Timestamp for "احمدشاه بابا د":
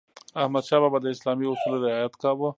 0.41-1.05